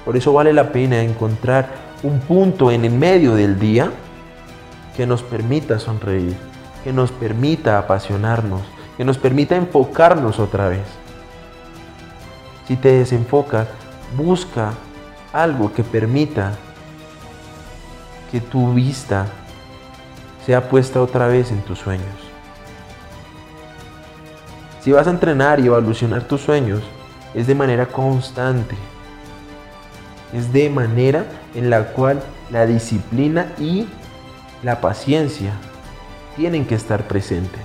Por 0.05 0.17
eso 0.17 0.33
vale 0.33 0.53
la 0.53 0.71
pena 0.71 1.01
encontrar 1.01 1.69
un 2.03 2.19
punto 2.19 2.71
en 2.71 2.85
el 2.85 2.91
medio 2.91 3.35
del 3.35 3.59
día 3.59 3.91
que 4.95 5.07
nos 5.07 5.23
permita 5.23 5.79
sonreír, 5.79 6.35
que 6.83 6.91
nos 6.91 7.11
permita 7.11 7.79
apasionarnos, 7.79 8.61
que 8.97 9.05
nos 9.05 9.17
permita 9.17 9.55
enfocarnos 9.55 10.39
otra 10.39 10.69
vez. 10.69 10.85
Si 12.67 12.75
te 12.75 12.91
desenfocas, 12.91 13.67
busca 14.15 14.73
algo 15.31 15.73
que 15.73 15.83
permita 15.83 16.53
que 18.31 18.39
tu 18.39 18.73
vista 18.73 19.27
sea 20.45 20.69
puesta 20.69 21.01
otra 21.01 21.27
vez 21.27 21.51
en 21.51 21.61
tus 21.61 21.79
sueños. 21.79 22.33
Si 24.81 24.91
vas 24.91 25.07
a 25.07 25.11
entrenar 25.11 25.59
y 25.59 25.67
evolucionar 25.67 26.23
tus 26.23 26.41
sueños, 26.41 26.81
es 27.33 27.47
de 27.47 27.55
manera 27.55 27.85
constante. 27.85 28.75
Es 30.33 30.51
de 30.51 30.69
manera 30.69 31.25
en 31.55 31.69
la 31.69 31.93
cual 31.93 32.21
la 32.51 32.65
disciplina 32.65 33.53
y 33.57 33.87
la 34.61 34.81
paciencia 34.81 35.53
tienen 36.35 36.65
que 36.65 36.75
estar 36.75 37.07
presentes. 37.07 37.61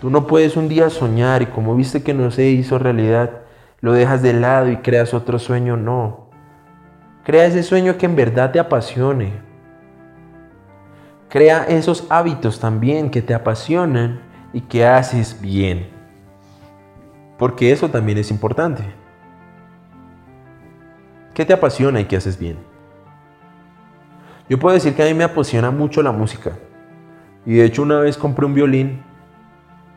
Tú 0.00 0.10
no 0.10 0.26
puedes 0.26 0.56
un 0.56 0.68
día 0.68 0.90
soñar 0.90 1.42
y 1.42 1.46
como 1.46 1.74
viste 1.74 2.02
que 2.02 2.14
no 2.14 2.30
se 2.30 2.44
hizo 2.46 2.78
realidad, 2.78 3.30
lo 3.80 3.92
dejas 3.92 4.22
de 4.22 4.34
lado 4.34 4.70
y 4.70 4.76
creas 4.76 5.14
otro 5.14 5.38
sueño. 5.38 5.76
No. 5.76 6.28
Crea 7.24 7.46
ese 7.46 7.62
sueño 7.62 7.96
que 7.96 8.06
en 8.06 8.14
verdad 8.14 8.52
te 8.52 8.60
apasione. 8.60 9.45
Crea 11.28 11.64
esos 11.64 12.06
hábitos 12.08 12.60
también 12.60 13.10
que 13.10 13.22
te 13.22 13.34
apasionan 13.34 14.20
y 14.52 14.60
que 14.60 14.86
haces 14.86 15.40
bien. 15.40 15.88
Porque 17.38 17.72
eso 17.72 17.90
también 17.90 18.18
es 18.18 18.30
importante. 18.30 18.82
¿Qué 21.34 21.44
te 21.44 21.52
apasiona 21.52 22.00
y 22.00 22.04
qué 22.04 22.16
haces 22.16 22.38
bien? 22.38 22.56
Yo 24.48 24.58
puedo 24.58 24.74
decir 24.74 24.94
que 24.94 25.02
a 25.02 25.06
mí 25.06 25.14
me 25.14 25.24
apasiona 25.24 25.70
mucho 25.70 26.02
la 26.02 26.12
música. 26.12 26.52
Y 27.44 27.54
de 27.54 27.64
hecho 27.64 27.82
una 27.82 27.98
vez 27.98 28.16
compré 28.16 28.46
un 28.46 28.54
violín 28.54 29.02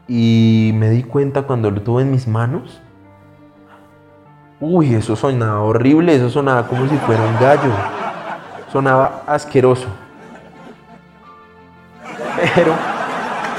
y 0.07 0.71
me 0.73 0.89
di 0.89 1.03
cuenta 1.03 1.43
cuando 1.43 1.69
lo 1.69 1.81
tuve 1.81 2.01
en 2.01 2.11
mis 2.11 2.27
manos. 2.27 2.81
Uy, 4.59 4.95
eso 4.95 5.15
sonaba 5.15 5.61
horrible, 5.61 6.15
eso 6.15 6.29
sonaba 6.29 6.67
como 6.67 6.87
si 6.89 6.97
fuera 6.97 7.23
un 7.23 7.35
gallo. 7.39 7.71
Sonaba 8.71 9.23
asqueroso. 9.27 9.87
Pero, 12.55 12.73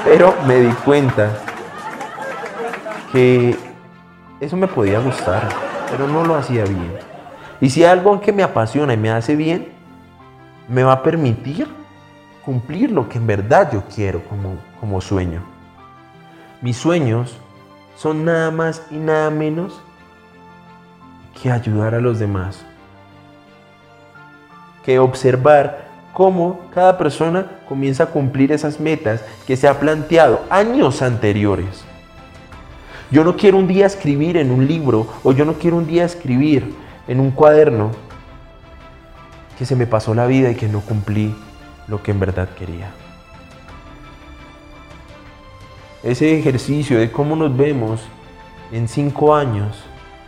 pero 0.05 0.35
me 0.47 0.61
di 0.61 0.73
cuenta 0.73 1.31
que 3.13 3.57
eso 4.41 4.57
me 4.57 4.67
podía 4.67 5.01
gustar, 5.01 5.49
pero 5.91 6.09
no 6.09 6.25
lo 6.25 6.35
hacía 6.35 6.65
bien. 6.65 6.93
Y 7.61 7.69
si 7.71 7.85
algo 7.85 8.21
que 8.21 8.33
me 8.33 8.43
apasiona 8.43 8.95
y 8.95 8.97
me 8.97 9.11
hace 9.11 9.37
bien, 9.37 9.69
me 10.69 10.83
va 10.83 10.93
a 10.93 11.03
permitir 11.03 11.69
cumplir 12.45 12.91
lo 12.91 13.09
que 13.09 13.19
en 13.19 13.27
verdad 13.27 13.71
yo 13.73 13.83
quiero 13.95 14.23
como, 14.25 14.57
como 14.81 15.01
sueño. 15.01 15.43
Mis 16.63 16.77
sueños 16.77 17.37
son 17.97 18.25
nada 18.25 18.51
más 18.51 18.87
y 18.91 18.97
nada 18.97 19.31
menos 19.31 19.81
que 21.41 21.51
ayudar 21.51 21.95
a 21.95 22.01
los 22.01 22.19
demás. 22.19 22.65
Que 24.85 24.99
observar 24.99 25.90
cómo 26.13 26.61
cada 26.75 26.99
persona 26.99 27.61
comienza 27.69 28.05
a 28.05 28.07
cumplir 28.07 28.53
esas 28.53 28.81
metas 28.81 29.23
que 29.47 29.57
se 29.57 29.69
ha 29.69 29.79
planteado 29.79 30.43
años 30.51 31.03
anteriores. 31.03 31.85
Yo 33.11 33.25
no 33.25 33.37
quiero 33.37 33.59
un 33.59 33.67
día 33.67 33.87
escribir 33.87 34.37
en 34.37 34.51
un 34.51 34.67
libro 34.67 35.07
o 35.25 35.33
yo 35.33 35.45
no 35.45 35.55
quiero 35.55 35.77
un 35.77 35.87
día 35.87 36.05
escribir 36.05 36.75
en 37.09 37.21
un 37.21 37.31
cuaderno 37.31 37.91
que 39.59 39.67
se 39.67 39.77
me 39.77 39.87
pasó 39.87 40.15
la 40.15 40.27
vida 40.27 40.51
y 40.51 40.55
que 40.55 40.69
no 40.69 40.81
cumplí 40.81 41.35
lo 41.89 42.03
que 42.03 42.13
en 42.13 42.21
verdad 42.21 42.49
quería 42.57 42.91
ese 46.03 46.39
ejercicio 46.39 46.99
de 46.99 47.11
cómo 47.11 47.37
nos 47.37 47.55
vemos 47.55 48.01
en 48.73 48.89
cinco 48.89 49.35
años, 49.35 49.77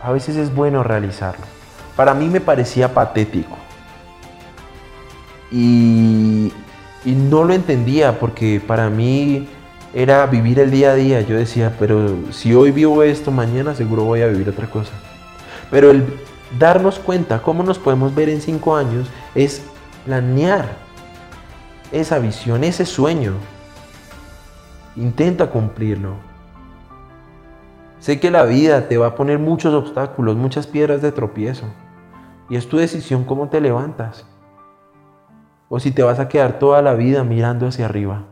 a 0.01 0.11
veces 0.11 0.35
es 0.35 0.53
bueno 0.53 0.83
realizarlo. 0.83 1.45
Para 1.95 2.13
mí 2.13 2.27
me 2.27 2.41
parecía 2.41 2.93
patético. 2.93 3.57
Y, 5.53 6.51
no 7.05 7.43
lo 7.43 7.53
entendía 7.53 8.17
porque 8.19 8.61
para 8.65 8.89
mí 8.89 9.47
era 9.93 10.25
vivir 10.25 10.59
el 10.59 10.71
día 10.71 10.91
a 10.91 10.95
día. 10.95 11.21
Yo 11.21 11.35
decía, 11.35 11.75
pero 11.77 12.17
si 12.31 12.53
hoy 12.53 12.71
vivo 12.71 13.03
esto, 13.03 13.29
mañana 13.29 13.75
seguro 13.75 14.05
voy 14.05 14.21
a 14.21 14.27
vivir 14.27 14.49
otra 14.49 14.67
cosa. 14.67 14.93
Pero 15.69 15.91
el 15.91 16.05
darnos 16.57 16.97
cuenta 16.97 17.41
cómo 17.41 17.61
nos 17.61 17.77
podemos 17.77 18.15
ver 18.15 18.29
en 18.29 18.41
cinco 18.41 18.75
años 18.75 19.07
es 19.35 19.61
planear 20.05 20.77
esa 21.91 22.19
visión, 22.19 22.63
ese 22.63 22.85
sueño, 22.85 23.33
Intenta 24.95 25.49
cumplirlo. 25.49 26.17
Sé 27.99 28.19
que 28.19 28.29
la 28.29 28.43
vida 28.43 28.87
te 28.87 28.97
va 28.97 29.07
a 29.07 29.15
poner 29.15 29.39
muchos 29.39 29.73
obstáculos, 29.73 30.35
muchas 30.35 30.67
piedras 30.67 31.01
de 31.01 31.11
tropiezo. 31.11 31.65
Y 32.47 32.57
es 32.57 32.69
tu 32.69 32.77
decisión 32.77 33.23
cómo 33.23 33.49
te 33.49 33.59
levantas. 33.59 34.25
O 35.75 35.79
si 35.79 35.89
te 35.89 36.03
vas 36.03 36.19
a 36.19 36.27
quedar 36.27 36.59
toda 36.59 36.83
la 36.83 36.93
vida 36.93 37.23
mirando 37.23 37.65
hacia 37.65 37.85
arriba 37.85 38.25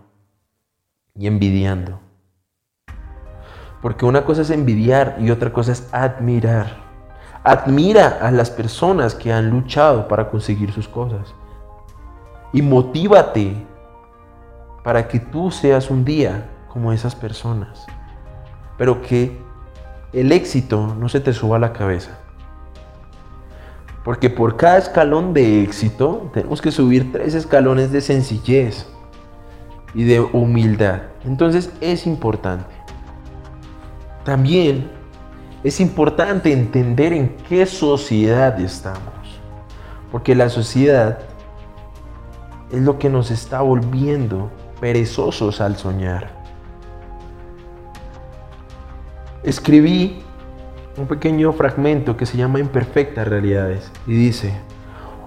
y 1.16 1.26
envidiando. 1.26 2.00
Porque 3.82 4.06
una 4.06 4.26
cosa 4.26 4.44
es 4.44 4.52
envidiar 4.52 5.16
y 5.20 5.32
otra 5.32 5.52
cosa 5.52 5.72
es 5.72 5.90
admirar. 5.92 6.78
Admira 7.44 8.20
a 8.22 8.30
las 8.30 8.52
personas 8.52 9.16
que 9.16 9.34
han 9.34 9.50
luchado 9.50 10.08
para 10.08 10.30
conseguir 10.30 10.72
sus 10.72 10.88
cosas. 10.88 11.34
Y 12.54 12.62
motívate 12.62 13.56
para 14.84 15.08
que 15.08 15.20
tú 15.20 15.50
seas 15.50 15.90
un 15.90 16.06
día 16.06 16.48
como 16.68 16.94
esas 16.94 17.16
personas. 17.16 17.88
Pero 18.78 19.02
que 19.02 19.42
el 20.14 20.32
éxito 20.32 20.94
no 20.96 21.10
se 21.10 21.20
te 21.20 21.34
suba 21.34 21.58
a 21.58 21.60
la 21.60 21.74
cabeza. 21.74 22.21
Porque 24.04 24.30
por 24.30 24.58
cada 24.58 24.78
escalón 24.78 25.34
de 25.34 25.64
éxito 25.64 26.30
tenemos 26.34 26.62
que 26.62 26.72
subir 26.72 27.12
tres 27.12 27.36
escalones 27.36 27.92
de 27.92 28.02
sencillez 28.02 28.88
y 29.94 30.04
de 30.04 30.22
humildad. 30.22 31.04
Entonces 31.24 31.72
es 31.82 32.08
importante. 32.08 32.74
También 34.24 34.90
es 35.64 35.80
importante 35.80 36.52
entender 36.52 37.14
en 37.14 37.36
qué 37.48 37.66
sociedad 37.66 38.60
estamos. 38.60 39.40
Porque 40.12 40.36
la 40.36 40.50
sociedad 40.50 41.20
es 42.72 42.82
lo 42.82 42.98
que 42.98 43.10
nos 43.10 43.30
está 43.30 43.62
volviendo 43.62 44.50
perezosos 44.80 45.62
al 45.62 45.78
soñar. 45.78 46.42
Escribí 49.44 50.24
un 50.98 51.08
pequeño 51.08 51.54
fragmento 51.54 52.18
que 52.18 52.26
se 52.26 52.38
llama 52.38 52.60
Imperfectas 52.60 53.28
Realidades 53.28 53.92
y 54.06 54.14
dice, 54.14 54.54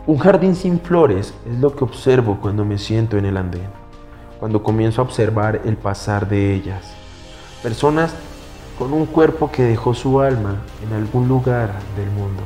un 0.07 0.19
jardín 0.19 0.55
sin 0.55 0.79
flores 0.79 1.33
es 1.51 1.59
lo 1.59 1.75
que 1.75 1.85
observo 1.85 2.39
cuando 2.41 2.65
me 2.65 2.77
siento 2.77 3.17
en 3.17 3.25
el 3.25 3.39
andén, 3.39 3.69
cuando 4.39 4.63
comienzo 4.63 5.01
a 5.01 5.05
observar 5.05 5.63
el 5.65 5.77
pasar 5.77 6.29
de 6.29 6.55
ellas. 6.55 6.95
Personas 7.63 8.15
con 8.79 8.93
un 8.93 9.07
cuerpo 9.07 9.51
que 9.51 9.63
dejó 9.63 9.95
su 9.95 10.21
alma 10.21 10.59
en 10.87 10.95
algún 10.95 11.29
lugar 11.29 11.71
del 11.97 12.11
mundo. 12.11 12.43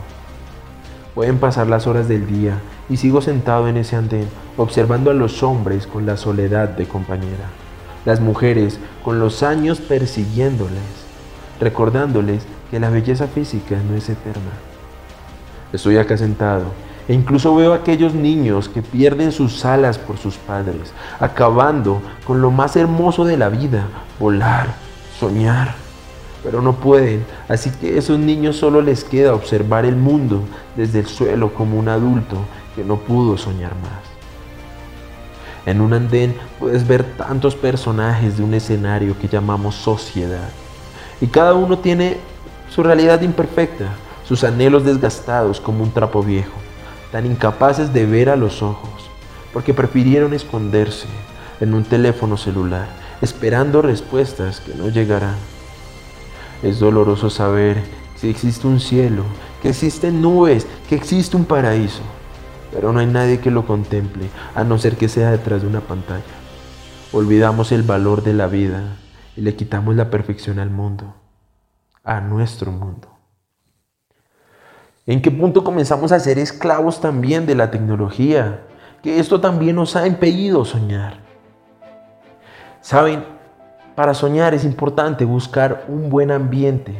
Pueden 1.15 1.39
pasar 1.39 1.67
las 1.67 1.89
horas 1.89 2.07
del 2.07 2.27
día 2.27 2.61
y 2.89 2.99
sigo 2.99 3.21
sentado 3.21 3.67
en 3.67 3.77
ese 3.79 3.97
andén, 3.97 4.29
observando 4.57 5.11
a 5.11 5.15
los 5.15 5.43
hombres 5.43 5.89
con 5.89 6.07
la 6.07 6.17
soledad 6.17 6.69
de 6.69 6.87
compañera, 6.87 7.49
las 8.05 8.21
mujeres 8.21 8.79
con 9.03 9.19
los 9.19 9.43
años 9.43 9.81
persiguiéndoles, 9.81 10.79
recordándoles 11.59 12.47
que 12.71 12.81
la 12.81 12.91
belleza 12.91 13.27
física 13.27 13.77
no 13.89 13.97
es 13.97 14.09
eterna. 14.09 14.53
Estoy 15.73 15.97
acá 15.99 16.17
sentado 16.17 16.67
e 17.07 17.15
incluso 17.15 17.55
veo 17.55 17.73
a 17.73 17.77
aquellos 17.77 18.15
niños 18.15 18.69
que 18.69 18.83
pierden 18.83 19.33
sus 19.33 19.65
alas 19.65 19.99
por 19.99 20.19
sus 20.19 20.37
padres, 20.37 20.93
acabando 21.21 22.03
con 22.27 22.43
lo 22.43 22.51
más 22.51 22.77
hermoso 22.77 23.25
de 23.25 23.37
la 23.37 23.49
vida, 23.49 23.87
volar, 24.19 24.69
soñar 25.19 25.89
pero 26.43 26.63
no 26.63 26.75
pueden. 26.75 27.25
Así 27.49 27.71
que 27.71 27.95
a 27.95 27.99
esos 27.99 28.19
niños 28.19 28.57
solo 28.57 28.81
les 28.81 29.05
queda 29.05 29.35
observar 29.35 29.85
el 29.85 29.97
mundo 29.97 30.43
desde 30.77 31.01
el 31.01 31.07
suelo 31.07 31.53
como 31.55 31.79
un 31.79 31.89
adulto 31.89 32.37
que 32.77 32.85
no 32.85 32.97
pudo 32.97 33.37
soñar 33.37 33.73
más. 33.77 34.01
En 35.67 35.81
un 35.81 35.93
andén 35.93 36.35
puedes 36.59 36.87
ver 36.87 37.05
tantos 37.05 37.55
personajes 37.55 38.39
de 38.39 38.45
un 38.45 38.55
escenario 38.55 39.19
que 39.19 39.29
llamamos 39.29 39.75
sociedad. 39.75 40.49
Y 41.21 41.27
cada 41.27 41.55
uno 41.55 41.79
tiene 41.79 42.19
su 42.71 42.83
realidad 42.83 43.23
imperfecta, 43.23 43.87
sus 44.25 44.45
anhelos 44.45 44.85
desgastados 44.85 45.61
como 45.61 45.83
un 45.83 45.93
trapo 45.93 46.23
viejo, 46.23 46.53
tan 47.11 47.27
incapaces 47.27 47.93
de 47.93 48.05
ver 48.07 48.29
a 48.29 48.37
los 48.37 48.63
ojos, 48.63 49.11
porque 49.53 49.75
prefirieron 49.75 50.35
esconderse 50.35 51.09
en 51.61 51.75
un 51.75 51.85
teléfono 51.85 52.37
celular, 52.37 52.87
esperando 53.23 53.83
respuestas 53.83 54.61
que 54.61 54.75
no 54.75 54.89
llegarán. 54.89 55.37
Es 56.63 56.79
doloroso 56.79 57.31
saber 57.31 57.83
si 58.17 58.29
existe 58.29 58.67
un 58.67 58.81
cielo, 58.81 59.23
que 59.63 59.71
existen 59.71 60.21
nubes, 60.21 60.67
que 60.89 60.95
existe 60.95 61.37
un 61.37 61.45
paraíso. 61.45 62.03
pero 62.71 62.93
no 62.93 63.01
hay 63.01 63.07
nadie 63.07 63.41
que 63.41 63.51
lo 63.51 63.67
contemple, 63.67 64.29
a 64.55 64.63
no 64.63 64.79
ser 64.79 64.97
que 64.97 65.09
sea 65.09 65.31
detrás 65.31 65.63
de 65.63 65.69
una 65.69 65.81
pantalla. 65.81 66.23
Olvidamos 67.13 67.73
el 67.73 67.83
valor 67.83 68.23
de 68.23 68.35
la 68.35 68.47
vida 68.47 68.99
y 69.37 69.41
le 69.41 69.55
quitamos 69.55 69.97
la 69.97 70.11
perfección 70.11 70.59
al 70.59 70.69
mundo, 70.69 71.15
a 72.09 72.23
nuestro 72.23 72.73
mundo. 72.73 73.07
¿En 75.07 75.21
qué 75.21 75.31
punto 75.31 75.63
comenzamos 75.63 76.11
a 76.11 76.19
ser 76.19 76.39
esclavos 76.39 77.03
también 77.03 77.45
de 77.45 77.55
la 77.55 77.71
tecnología? 77.71 78.63
Que 79.03 79.21
esto 79.21 79.41
también 79.41 79.77
nos 79.77 79.95
ha 79.95 80.07
impedido 80.07 80.65
soñar. 80.65 81.19
Saben, 82.81 83.25
para 83.95 84.15
soñar 84.15 84.55
es 84.55 84.65
importante 84.65 85.27
buscar 85.27 85.85
un 85.89 86.09
buen 86.09 86.31
ambiente. 86.31 86.95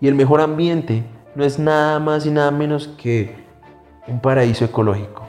Y 0.00 0.08
el 0.08 0.16
mejor 0.16 0.40
ambiente 0.40 1.04
no 1.36 1.44
es 1.44 1.60
nada 1.60 2.00
más 2.00 2.26
y 2.26 2.30
nada 2.30 2.50
menos 2.50 2.88
que 2.88 3.36
un 4.08 4.18
paraíso 4.18 4.64
ecológico. 4.64 5.22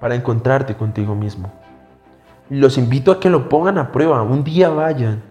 Para 0.00 0.14
encontrarte 0.14 0.76
contigo 0.76 1.14
mismo. 1.14 1.52
Los 2.48 2.78
invito 2.78 3.12
a 3.12 3.20
que 3.20 3.28
lo 3.28 3.50
pongan 3.50 3.76
a 3.76 3.92
prueba. 3.92 4.22
Un 4.22 4.44
día 4.44 4.70
vayan. 4.70 5.22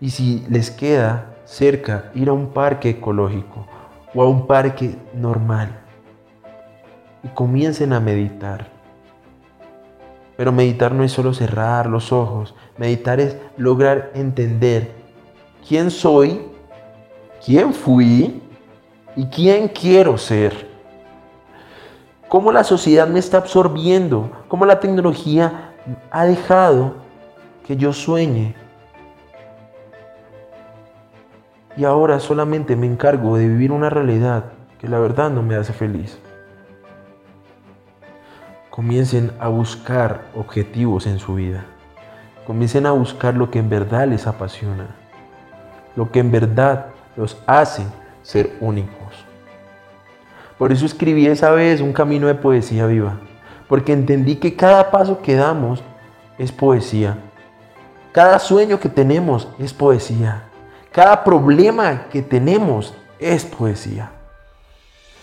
Y 0.00 0.10
si 0.10 0.46
les 0.48 0.70
queda 0.70 1.33
cerca 1.54 2.10
ir 2.14 2.28
a 2.28 2.32
un 2.32 2.48
parque 2.48 2.90
ecológico 2.90 3.66
o 4.12 4.22
a 4.22 4.28
un 4.28 4.46
parque 4.46 4.96
normal. 5.14 5.68
Y 7.22 7.28
comiencen 7.28 7.92
a 7.92 8.00
meditar. 8.00 8.66
Pero 10.36 10.50
meditar 10.50 10.92
no 10.92 11.04
es 11.04 11.12
solo 11.12 11.32
cerrar 11.32 11.86
los 11.86 12.12
ojos, 12.12 12.54
meditar 12.76 13.20
es 13.20 13.36
lograr 13.56 14.10
entender 14.14 14.92
quién 15.66 15.92
soy, 15.92 16.42
quién 17.44 17.72
fui 17.72 18.42
y 19.14 19.26
quién 19.26 19.68
quiero 19.68 20.18
ser. 20.18 20.68
Cómo 22.28 22.50
la 22.50 22.64
sociedad 22.64 23.06
me 23.06 23.20
está 23.20 23.38
absorbiendo, 23.38 24.28
cómo 24.48 24.66
la 24.66 24.80
tecnología 24.80 25.72
ha 26.10 26.24
dejado 26.24 26.94
que 27.64 27.76
yo 27.76 27.92
sueñe. 27.92 28.63
Y 31.76 31.84
ahora 31.84 32.20
solamente 32.20 32.76
me 32.76 32.86
encargo 32.86 33.36
de 33.36 33.48
vivir 33.48 33.72
una 33.72 33.90
realidad 33.90 34.44
que 34.80 34.88
la 34.88 34.98
verdad 34.98 35.30
no 35.30 35.42
me 35.42 35.56
hace 35.56 35.72
feliz 35.72 36.18
comiencen 38.74 39.30
a 39.38 39.46
buscar 39.46 40.22
objetivos 40.34 41.06
en 41.06 41.20
su 41.20 41.36
vida. 41.36 41.64
Comiencen 42.44 42.86
a 42.86 42.90
buscar 42.90 43.36
lo 43.36 43.48
que 43.48 43.60
en 43.60 43.70
verdad 43.70 44.08
les 44.08 44.26
apasiona, 44.26 44.96
lo 45.94 46.10
que 46.10 46.18
en 46.18 46.32
verdad 46.32 46.86
los 47.14 47.40
hace 47.46 47.84
ser 48.24 48.56
únicos. 48.60 49.24
Por 50.58 50.72
eso 50.72 50.86
escribí 50.86 51.24
esa 51.28 51.52
vez 51.52 51.80
un 51.80 51.92
camino 51.92 52.26
de 52.26 52.34
poesía 52.34 52.86
viva, 52.86 53.20
porque 53.68 53.92
entendí 53.92 54.34
que 54.34 54.56
cada 54.56 54.90
paso 54.90 55.22
que 55.22 55.36
damos 55.36 55.80
es 56.36 56.50
poesía. 56.50 57.16
Cada 58.10 58.40
sueño 58.40 58.80
que 58.80 58.88
tenemos 58.88 59.46
es 59.60 59.72
poesía. 59.72 60.42
Cada 60.94 61.24
problema 61.24 62.04
que 62.08 62.22
tenemos 62.22 62.94
es 63.18 63.44
poesía. 63.44 64.12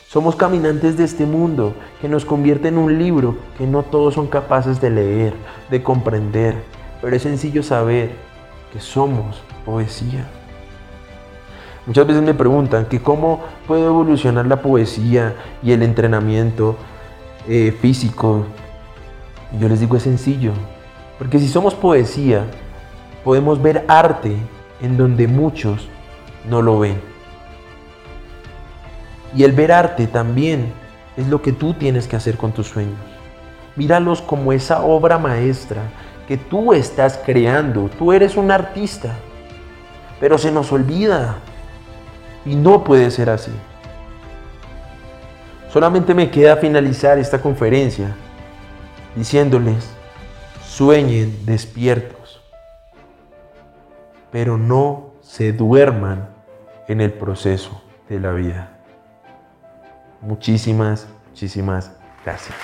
Somos 0.09 0.35
caminantes 0.35 0.97
de 0.97 1.05
este 1.05 1.25
mundo 1.25 1.75
que 2.01 2.09
nos 2.09 2.25
convierte 2.25 2.67
en 2.67 2.77
un 2.77 2.99
libro 2.99 3.37
que 3.57 3.65
no 3.65 3.83
todos 3.83 4.15
son 4.15 4.27
capaces 4.27 4.81
de 4.81 4.89
leer, 4.89 5.33
de 5.69 5.81
comprender, 5.81 6.61
pero 7.01 7.15
es 7.15 7.21
sencillo 7.21 7.63
saber 7.63 8.11
que 8.73 8.81
somos 8.81 9.41
poesía. 9.63 10.27
Muchas 11.85 12.05
veces 12.05 12.21
me 12.21 12.33
preguntan 12.33 12.87
que 12.87 13.01
cómo 13.01 13.39
puedo 13.65 13.87
evolucionar 13.87 14.47
la 14.47 14.61
poesía 14.61 15.35
y 15.63 15.71
el 15.71 15.83
entrenamiento 15.83 16.75
eh, 17.47 17.73
físico. 17.79 18.43
yo 19.57 19.69
les 19.69 19.79
digo 19.79 19.95
es 19.95 20.03
sencillo, 20.03 20.51
porque 21.17 21.39
si 21.39 21.47
somos 21.47 21.75
poesía, 21.75 22.43
podemos 23.23 23.61
ver 23.61 23.85
arte 23.87 24.35
en 24.81 24.97
donde 24.97 25.27
muchos 25.27 25.87
no 26.49 26.61
lo 26.61 26.79
ven. 26.79 26.99
Y 29.35 29.43
el 29.43 29.53
ver 29.53 29.71
arte 29.71 30.07
también 30.07 30.73
es 31.15 31.27
lo 31.27 31.41
que 31.41 31.51
tú 31.51 31.73
tienes 31.73 32.07
que 32.07 32.15
hacer 32.15 32.37
con 32.37 32.51
tus 32.51 32.67
sueños. 32.67 32.99
Míralos 33.75 34.21
como 34.21 34.51
esa 34.51 34.81
obra 34.81 35.17
maestra 35.17 35.81
que 36.27 36.37
tú 36.37 36.73
estás 36.73 37.19
creando. 37.25 37.89
Tú 37.97 38.11
eres 38.11 38.35
un 38.35 38.51
artista. 38.51 39.13
Pero 40.19 40.37
se 40.37 40.51
nos 40.51 40.71
olvida. 40.71 41.37
Y 42.45 42.55
no 42.55 42.83
puede 42.83 43.11
ser 43.11 43.29
así. 43.29 43.51
Solamente 45.71 46.13
me 46.13 46.29
queda 46.29 46.57
finalizar 46.57 47.17
esta 47.17 47.41
conferencia 47.41 48.13
diciéndoles, 49.15 49.89
sueñen 50.67 51.45
despiertos, 51.45 52.20
pero 54.31 54.57
no 54.57 55.13
se 55.21 55.53
duerman 55.53 56.29
en 56.87 57.01
el 57.01 57.13
proceso 57.13 57.83
de 58.09 58.19
la 58.19 58.31
vida. 58.31 58.77
Muchísimas, 60.21 61.07
muchísimas 61.29 61.91
gracias. 62.23 62.55